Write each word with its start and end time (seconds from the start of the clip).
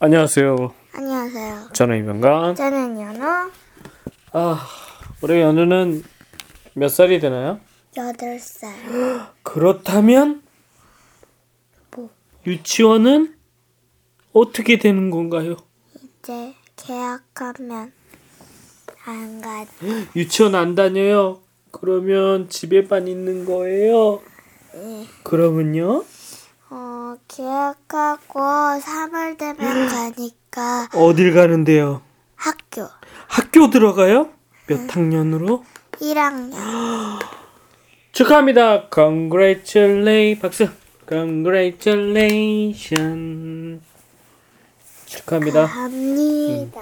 안녕하세요. 0.00 0.72
안녕하세요. 0.92 1.70
저는 1.72 1.98
이병관. 2.02 2.54
저는 2.54 3.00
연우 3.00 3.50
아, 4.32 4.66
우리 5.20 5.40
연우는 5.40 6.04
몇 6.74 6.88
살이 6.88 7.18
되나요? 7.18 7.58
8살. 7.96 8.68
그렇다면 9.42 10.42
뭐? 11.96 12.10
유치원은 12.46 13.34
어떻게 14.32 14.78
되는 14.78 15.10
건가요? 15.10 15.56
이제 16.22 16.54
계약하면 16.76 17.92
안 19.04 19.40
가. 19.40 19.66
유치원 20.14 20.54
안 20.54 20.76
다녀요? 20.76 21.40
그러면 21.72 22.48
집에만 22.48 23.08
있는 23.08 23.44
거예요? 23.44 24.20
예. 24.76 25.06
그러면요? 25.24 26.04
어, 27.08 27.16
계약하고 27.26 28.38
3월 28.38 29.38
되면 29.38 29.88
가니까 29.88 30.88
어딜 30.92 31.32
가는데요? 31.32 32.02
학교 32.36 32.86
학교 33.26 33.70
들어가요? 33.70 34.28
몇 34.66 34.94
학년으로? 34.94 35.64
1학년. 35.92 36.52
축하합니다. 38.12 38.90
Congratulate 38.92 40.38
박수. 40.38 40.68
Congratulation. 41.08 43.80
축하합니다. 45.06 45.66
갑니다. 45.66 46.80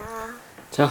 자, 0.72 0.90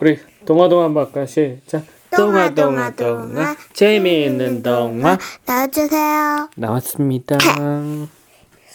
우리 0.00 0.18
동화동화 0.44 0.86
한번 0.86 1.04
할까요? 1.06 1.26
시작. 1.26 1.84
동화 2.10 2.52
동화 2.52 2.90
동화 2.90 3.54
재미있는 3.72 4.64
동화 4.64 5.16
나와주세요. 5.46 6.50
나왔습니다. 6.56 7.38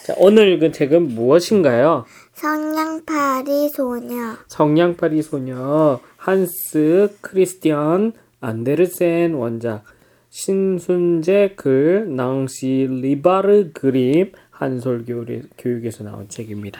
자, 0.08 0.14
오늘 0.20 0.48
읽은 0.54 0.72
책은 0.72 1.16
무엇인가요? 1.16 2.06
성냥팔이 2.32 3.68
소녀. 3.68 4.38
성냥팔이 4.48 5.22
소녀 5.22 6.00
한스 6.16 7.18
크리스티안 7.20 8.14
안데르센 8.40 9.34
원작 9.34 9.84
신순재 10.30 11.56
글 11.58 12.16
낭시 12.16 12.88
리바르 12.90 13.72
그림 13.74 14.32
한솔 14.50 15.04
교육- 15.06 15.50
교육에서 15.58 16.06
나온 16.06 16.30
책입니다. 16.30 16.80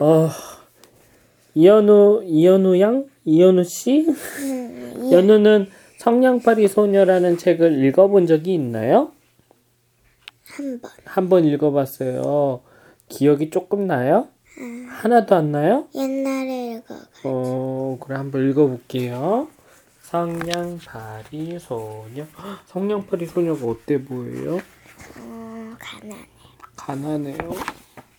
어, 0.00 0.28
이현우 1.56 2.22
이현우 2.26 2.78
양 2.78 3.06
이현우 3.24 3.64
씨 3.64 4.06
연우는 5.10 5.66
성냥팔이 5.98 6.68
소녀라는 6.68 7.38
책을 7.38 7.84
읽어본 7.84 8.28
적이 8.28 8.54
있나요? 8.54 9.10
한 10.46 10.80
번. 10.80 10.90
한 11.04 11.28
번 11.28 11.44
읽어봤어요. 11.44 12.60
기억이 13.08 13.50
조금 13.50 13.86
나요? 13.86 14.28
하나도 14.88 15.34
안 15.34 15.50
나요? 15.52 15.88
옛날에 15.94 16.74
읽어. 16.76 16.94
어, 17.24 17.98
그래 18.00 18.16
한번 18.16 18.48
읽어볼게요. 18.48 19.48
성냥팔이 20.02 21.58
소녀. 21.58 22.24
헉, 22.38 22.58
성냥팔이 22.66 23.26
소녀가 23.26 23.66
어때 23.66 24.02
보여요? 24.04 24.56
어, 25.18 25.74
가난해. 25.78 26.28
가난해요. 26.76 27.38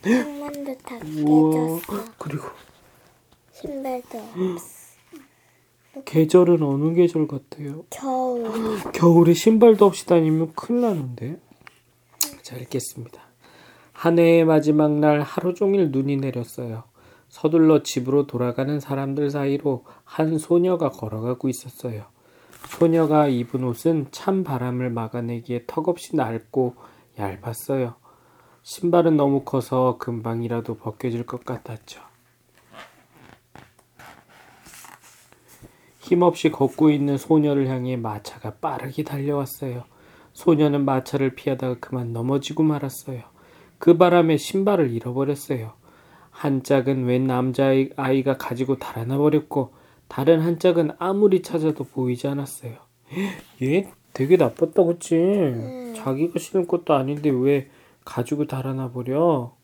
창문도 0.04 0.76
다 0.80 0.96
우와. 1.26 1.80
깨졌어. 1.80 2.12
그리고 2.20 2.44
신발도 3.54 4.18
없어. 4.54 4.76
계절은 6.04 6.62
어느 6.62 6.94
계절 6.94 7.28
같아요? 7.28 7.86
겨울. 7.90 8.78
겨울에 8.92 9.34
신발도 9.34 9.86
없이 9.86 10.06
다니면 10.06 10.52
큰일 10.54 10.82
나는데. 10.82 11.38
자, 12.46 12.56
읽겠습니다. 12.58 13.24
한 13.92 14.20
해의 14.20 14.46
마지막 14.46 14.92
날 14.92 15.22
하루 15.22 15.56
종일 15.56 15.90
눈이 15.90 16.18
내렸어요. 16.18 16.84
서둘러 17.28 17.82
집으로 17.82 18.28
돌아가는 18.28 18.80
사람들 18.80 19.32
사이로 19.32 19.84
한 20.04 20.38
소녀가 20.38 20.90
걸어가고 20.92 21.50
있었어요. 21.50 22.04
소녀가 22.70 23.28
입은 23.28 23.64
옷은 23.64 24.10
찬 24.12 24.44
바람을 24.44 24.92
막아내기에 24.92 25.64
턱없이 25.66 26.16
낡고 26.16 26.76
얇았어요. 27.18 27.96
신발은 28.62 29.18
너무 29.18 29.42
커서 29.42 29.98
금방이라도 29.98 30.76
벗겨질 30.78 31.26
것 31.26 31.44
같았죠. 31.46 32.00
힘없이 36.00 36.52
걷고 36.52 36.92
있는 36.92 37.18
소녀를 37.18 37.70
향해 37.70 37.98
마차가 37.98 38.54
빠르게 38.62 39.04
달려왔어요. 39.04 39.95
소녀는 40.36 40.84
마차를 40.84 41.34
피하다가 41.34 41.78
그만 41.80 42.12
넘어지고 42.12 42.62
말았어요. 42.64 43.22
그 43.80 43.98
바람에 43.98 44.36
신발을 44.36 44.92
잃어버렸어요. 44.92 45.74
한 46.30 46.62
짝은 46.62 47.06
웬 47.06 47.26
남자아이가 47.26 48.38
가지고 48.38 48.78
달아나 48.78 49.18
버렸고 49.18 49.74
다른 50.10 50.42
한 50.42 50.60
짝은 50.60 50.92
아무리 51.00 51.42
찾아도 51.42 51.86
보이지 51.86 52.28
않았어요. 52.28 52.74
얘 53.64 53.90
되게 54.14 54.36
나빴다 54.36 54.84
그치? 54.84 55.94
자기가 55.96 56.38
신을 56.38 56.68
것도 56.68 56.94
아닌데 56.94 57.30
왜 57.30 57.70
가지고 58.04 58.46
달아나 58.46 58.92
버려? 58.92 59.56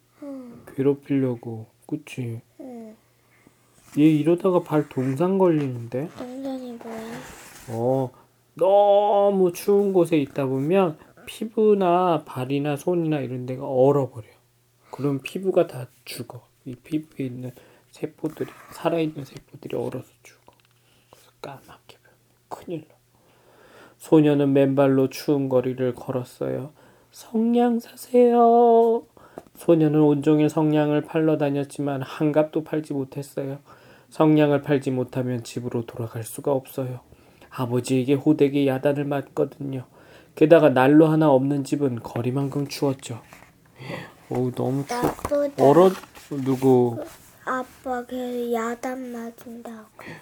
괴롭히려고 0.73 1.67
그치? 1.85 2.39
응. 2.61 2.95
얘 3.99 4.03
이러다가 4.03 4.61
발 4.61 4.87
동상 4.87 5.37
걸리는데? 5.37 6.09
동전이 6.17 6.79
뭐야? 6.81 7.11
어, 7.69 8.09
너무 8.53 9.51
추운 9.53 9.93
곳에 9.93 10.17
있다 10.17 10.45
보면 10.45 10.97
피부나 11.25 12.23
발이나 12.25 12.75
손이나 12.75 13.19
이런 13.19 13.45
데가 13.45 13.67
얼어버려. 13.67 14.27
그럼 14.91 15.19
피부가 15.23 15.67
다 15.67 15.87
죽어. 16.03 16.45
이 16.65 16.75
피부에 16.75 17.25
있는 17.25 17.51
세포들이, 17.91 18.49
살아있는 18.73 19.25
세포들이 19.25 19.75
얼어서 19.75 20.07
죽어. 20.23 20.53
그래서 21.09 21.31
까맣게 21.41 21.97
변해. 21.97 22.17
큰일 22.49 22.87
나. 22.87 22.95
소녀는 23.97 24.53
맨발로 24.53 25.09
추운 25.09 25.47
거리를 25.47 25.93
걸었어요. 25.93 26.73
성냥 27.11 27.79
사세요. 27.79 29.03
소녀는 29.55 30.01
온종일 30.01 30.49
성냥을 30.49 31.01
팔러 31.01 31.37
다녔지만 31.37 32.01
한 32.01 32.31
값도 32.31 32.63
팔지 32.63 32.93
못했어요. 32.93 33.59
성냥을 34.09 34.61
팔지 34.61 34.91
못하면 34.91 35.43
집으로 35.43 35.85
돌아갈 35.85 36.23
수가 36.23 36.51
없어요. 36.51 37.01
아버지에게 37.51 38.13
호되게 38.13 38.67
야단을 38.67 39.05
맞거든요. 39.05 39.85
게다가 40.35 40.69
난로 40.69 41.07
하나 41.07 41.29
없는 41.29 41.63
집은 41.63 42.01
거리만큼 42.01 42.67
추웠죠. 42.67 43.21
어우 44.29 44.51
너무 44.53 44.85
추워. 44.87 45.53
얼어 45.59 45.91
누구 46.43 47.03
아빠 47.43 48.05
걔 48.05 48.53
야단 48.53 49.11
맞은다고. 49.11 49.87
그래. 49.97 50.13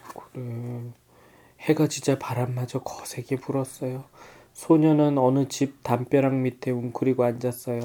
해가 1.59 1.87
지자 1.87 2.17
바람마저 2.17 2.79
거세게 2.79 3.35
불었어요. 3.35 4.05
소녀는 4.53 5.17
어느 5.17 5.47
집 5.47 5.83
담벼락 5.83 6.33
밑에 6.35 6.71
웅크리고 6.71 7.23
앉았어요. 7.23 7.81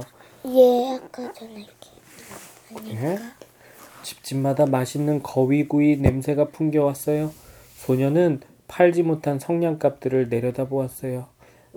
얘 0.47 0.95
아까 0.97 1.33
전에 1.33 1.67
이렇게. 1.67 2.95
예? 2.95 3.19
집집마다 4.03 4.67
맛있는 4.67 5.23
거위구이 5.23 5.97
냄새가 5.97 6.49
풍겨왔어요. 6.49 7.33
소녀는 7.77 8.41
팔지 8.69 9.03
못한 9.03 9.39
성냥갑들을 9.39 10.29
내려다보았어요. 10.29 11.29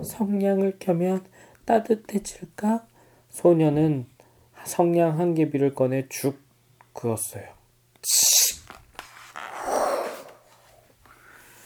성냥을 0.02 0.76
켜면 0.78 1.24
따뜻해질까? 1.64 2.86
소녀는 3.30 4.06
성냥 4.64 5.18
한 5.18 5.34
개비를 5.34 5.74
꺼내 5.74 6.06
죽 6.08 6.40
그었어요. 6.92 7.44
치! 8.02 8.58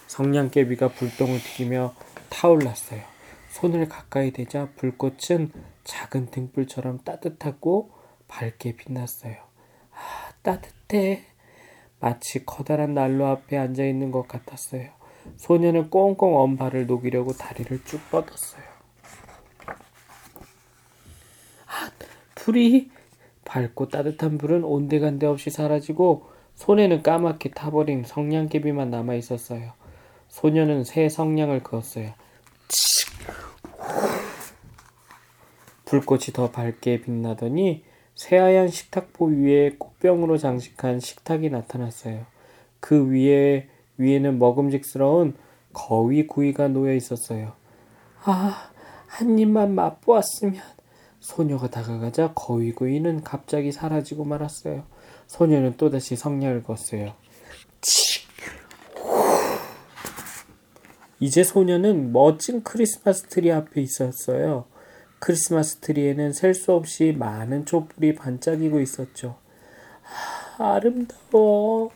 성냥개비가 0.09 0.89
불똥을 0.89 1.39
튀기며 1.39 1.95
타올랐어요. 2.29 3.01
손을 3.49 3.89
가까이 3.89 4.31
대자 4.31 4.69
불꽃은 4.77 5.53
작은 5.85 6.27
등불처럼 6.31 6.99
따뜻하고 6.99 7.93
밝게 8.29 8.77
빛났어요. 8.77 9.37
아, 9.93 10.33
따뜻해. 10.43 11.25
마치 11.99 12.45
커다란 12.45 12.95
난로 12.95 13.27
앞에 13.27 13.57
앉아 13.57 13.85
있는 13.85 14.11
것 14.11 14.27
같았어요. 14.29 14.91
소녀는 15.37 15.91
꽁꽁 15.91 16.39
언 16.39 16.57
발을 16.57 16.87
녹이려고 16.87 17.33
다리를 17.33 17.83
쭉 17.85 18.01
뻗었어요. 18.11 18.63
아, 21.67 21.91
불이 22.35 22.91
밝고 23.45 23.89
따뜻한 23.89 24.39
불은 24.39 24.65
온데간데 24.65 25.27
없이 25.27 25.51
사라지고 25.51 26.31
손에는 26.55 27.03
까맣게 27.03 27.51
타버린 27.51 28.05
성냥개비만 28.05 28.91
남아 28.91 29.15
있었어요. 29.15 29.73
소녀는 30.29 30.85
새 30.85 31.09
성냥을 31.09 31.63
그었어요. 31.63 32.13
불꽃이 35.85 36.27
더 36.33 36.51
밝게 36.51 37.03
빛나더니 37.03 37.85
새하얀 38.15 38.69
식탁보 38.69 39.27
위에 39.27 39.77
꽃병으로 39.79 40.39
장식한 40.39 41.01
식탁이 41.01 41.51
나타났어요. 41.51 42.25
그 42.81 43.11
위에 43.11 43.69
위에는 43.99 44.39
먹음직스러운 44.39 45.35
거위 45.73 46.27
구이가 46.27 46.69
놓여 46.69 46.95
있었어요. 46.95 47.53
아, 48.25 48.71
한 49.07 49.39
입만 49.39 49.75
맛보았으면 49.75 50.61
소녀가 51.21 51.71
다가가자 51.71 52.33
거위 52.35 52.73
구이는 52.73 53.23
갑자기 53.23 53.73
사라지고 53.73 54.25
말았어요. 54.25 54.85
소녀는 55.27 55.77
또다시 55.77 56.17
성냥을 56.17 56.63
켰어요. 56.63 57.15
이제 61.21 61.45
소녀는 61.45 62.13
멋진 62.13 62.65
크리스마스 62.65 63.23
트리 63.29 63.53
앞에 63.53 63.81
있었어요. 63.81 64.65
크리스마스 65.21 65.77
트리에는 65.77 66.33
셀 66.33 66.53
수 66.53 66.73
없이 66.73 67.15
많은 67.17 67.65
촛불이 67.65 68.17
반짝이고 68.17 68.81
있었죠. 68.81 69.37
아, 70.59 70.75
아름다워. 70.75 71.91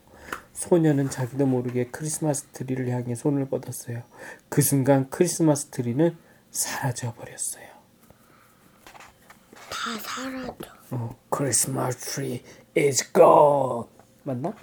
소녀는 0.57 1.11
자기도 1.11 1.45
모르게 1.45 1.89
크리스마스 1.89 2.47
트리를 2.47 2.89
향해 2.89 3.15
손을 3.15 3.47
뻗었어요. 3.51 4.03
그 4.49 4.63
순간 4.63 5.11
크리스마스 5.11 5.67
트리는 5.67 6.17
사라져 6.51 7.13
버렸어요. 7.13 7.67
다 9.69 9.99
사라져. 10.01 10.55
어, 10.93 11.15
크리스마스 11.29 11.99
트리 11.99 12.43
is 12.75 13.13
gone. 13.13 13.87
맞나? 14.23 14.55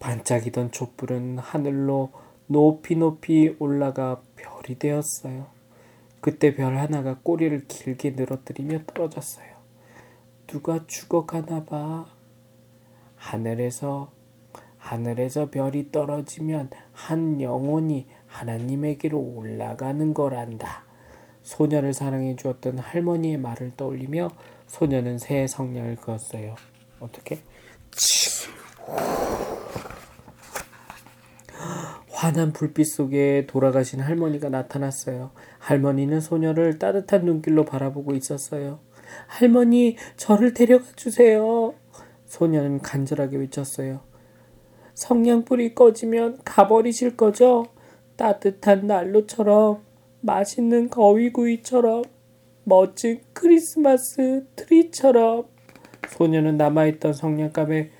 반짝이던 0.00 0.72
촛불은 0.72 1.38
하늘로 1.38 2.12
높이 2.48 2.96
높이 2.96 3.54
올라가 3.60 4.20
별이 4.34 4.80
되었어요. 4.80 5.46
그때 6.20 6.56
별 6.56 6.76
하나가 6.76 7.18
꼬리를 7.22 7.68
길게 7.68 8.10
늘어뜨리며 8.10 8.84
떨어졌어요. 8.86 9.52
누가 10.48 10.84
죽어가나 10.88 11.64
봐. 11.64 12.21
하늘에서 13.22 14.10
하늘에서 14.78 15.48
별이 15.48 15.92
떨어지면 15.92 16.70
한 16.92 17.40
영혼이 17.40 18.08
하나님에게로 18.26 19.16
올라가는 19.16 20.12
거란다. 20.12 20.84
소녀를 21.42 21.92
사랑해 21.92 22.34
주었던 22.34 22.78
할머니의 22.78 23.38
말을 23.38 23.72
떠올리며 23.76 24.30
소녀는 24.66 25.18
새 25.18 25.46
성냥을 25.46 25.96
그었어요. 25.96 26.56
어떻게? 26.98 27.38
환한 32.10 32.52
불빛 32.52 32.86
속에 32.86 33.46
돌아가신 33.46 34.00
할머니가 34.00 34.48
나타났어요. 34.48 35.30
할머니는 35.58 36.20
소녀를 36.20 36.80
따뜻한 36.80 37.24
눈길로 37.24 37.64
바라보고 37.64 38.14
있었어요. 38.14 38.80
할머니, 39.28 39.96
저를 40.16 40.54
데려가 40.54 40.84
주세요. 40.96 41.74
소녀는 42.32 42.78
간절하게 42.78 43.36
외쳤어요. 43.36 44.00
성냥불이 44.94 45.74
꺼지면 45.74 46.38
가버리실 46.46 47.14
거죠? 47.14 47.66
따뜻한 48.16 48.86
난로처럼, 48.86 49.82
맛있는 50.22 50.88
거위구이처럼, 50.88 52.04
멋진 52.64 53.20
크리스마스 53.34 54.46
트리처럼. 54.56 55.44
소녀는 56.08 56.56
남아있던 56.56 57.12
성냥갑에 57.12 57.90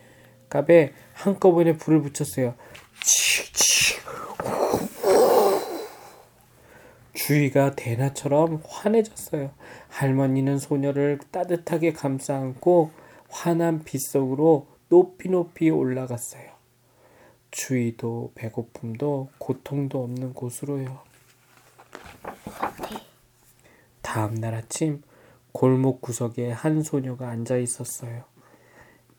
갑에 0.49 0.95
한꺼번에 1.13 1.77
불을 1.77 2.01
붙였어요. 2.01 2.55
주위가 7.13 7.77
대나처럼 7.77 8.63
환해졌어요. 8.67 9.51
할머니는 9.89 10.57
소녀를 10.57 11.19
따뜻하게 11.31 11.93
감싸 11.93 12.37
안고 12.37 13.02
환한 13.33 13.83
빛 13.83 13.99
속으로 13.99 14.69
높이 14.89 15.31
높이 15.31 15.71
올라갔어요. 15.71 16.53
주위도 17.51 18.33
배고픔도 18.35 19.31
고통도 19.39 20.05
없는 20.05 20.35
곳으로요. 20.35 21.01
다음 24.03 24.35
날 24.35 24.55
아침 24.55 25.03
골목 25.53 26.03
구석에 26.03 26.51
한 26.51 26.83
소녀가 26.83 27.31
앉아 27.31 27.57
있었어요. 27.57 28.25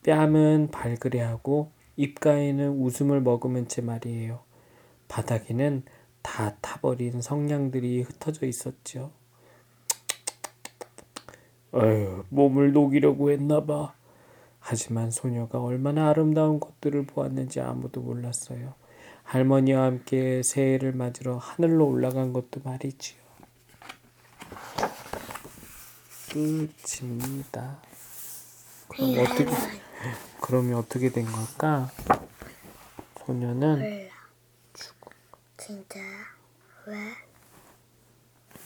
뺨은 0.03 0.69
발그레하고 0.71 1.71
입가에는 1.97 2.69
웃음을 2.69 3.19
머금은 3.21 3.67
채 3.67 3.81
말이에요. 3.81 4.41
바닥에는 5.07 5.83
다 6.21 6.55
타버린 6.61 7.21
성냥들이 7.21 8.03
흩어져 8.03 8.45
있었죠. 8.45 9.11
에휴, 11.73 12.23
몸을 12.29 12.73
녹이려고 12.73 13.31
했나봐. 13.31 14.02
하지만 14.65 15.11
소녀가 15.11 15.61
얼마나 15.61 16.07
아름다운 16.09 16.57
것들을 16.57 17.05
보았는지 17.05 17.59
아무도 17.59 17.99
몰랐어요. 17.99 18.73
할머니와 19.23 19.83
함께 19.83 20.41
새해를 20.41 20.93
맞으러 20.93 21.37
하늘로 21.37 21.85
올라간 21.85 22.31
것도 22.31 22.61
말이지요. 22.63 23.21
끝입니다. 26.31 27.81
그럼 28.87 29.19
어떻게 29.19 29.45
그러면 30.41 30.75
어떻게 30.75 31.09
된 31.09 31.25
걸까? 31.25 31.91
소녀는 33.25 33.79
몰라. 33.79 34.13
진짜 35.57 35.99
왜? 36.87 36.95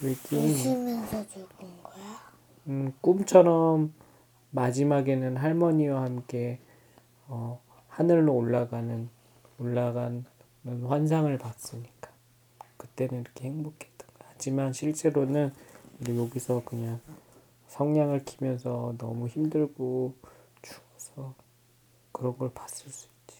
왜긴 0.01 0.39
웃으면서 0.39 1.27
죽은 1.27 1.83
거야? 1.83 2.31
음, 2.67 2.93
꿈처럼 3.01 3.93
마지막에는 4.51 5.37
할머니와 5.37 6.03
함께 6.03 6.59
어, 7.27 7.61
하늘로 7.87 8.33
올라가는 8.35 9.09
올라가는 9.59 10.23
환상을 10.63 11.37
봤으니까 11.37 12.11
그때는 12.77 13.21
이렇게 13.21 13.45
행복했던 13.45 14.07
거야. 14.19 14.29
하지만 14.33 14.73
실제로는 14.73 15.53
여기서 16.07 16.61
그냥 16.63 16.99
성냥을 17.67 18.23
키면서 18.23 18.95
너무 18.97 19.27
힘들고 19.27 20.13
죽어서 20.61 21.33
그런 22.11 22.37
걸 22.37 22.51
봤을 22.53 22.89
수 22.91 23.07
있지. 23.07 23.37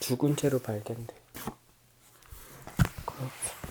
죽은 0.00 0.36
채로 0.36 0.58
발견돼. 0.60 1.14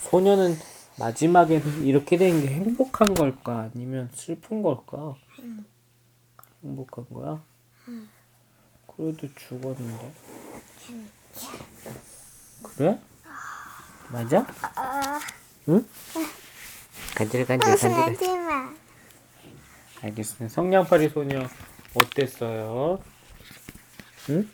소녀는 0.02 0.56
마지막에는 1.00 1.84
이렇게 1.86 2.18
된 2.18 2.42
게 2.42 2.48
행복한 2.48 3.14
걸까 3.14 3.70
아니면 3.74 4.10
슬픈 4.14 4.62
걸까? 4.62 5.16
행복한 6.64 7.06
거야? 7.10 7.44
그래도 8.96 9.28
죽었는데. 9.36 10.14
그래? 12.64 13.00
맞아? 14.12 14.46
응? 15.70 15.88
간질 17.16 17.46
간질 17.46 17.76
간질. 17.78 17.92
하지마. 17.92 18.74
알겠습니다. 20.02 20.54
성냥팔이 20.54 21.10
소녀 21.10 21.48
어땠어요? 21.94 23.04
응? 24.30 24.50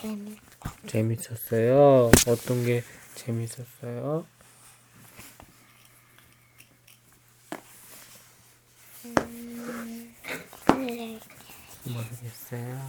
재밌. 0.00 0.38
재밌었어요. 0.86 2.10
어떤 2.26 2.64
게 2.64 2.82
재밌었어요? 3.14 4.26
원래 9.04 9.97
모르겠어요. 11.84 12.80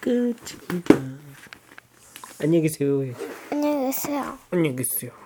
끝입니다. 0.00 0.94
안녕히 2.42 2.62
계세요. 2.62 3.14
안녕히 3.50 3.86
계세요. 3.86 4.38
안녕히 4.50 4.76
계세요. 4.76 5.21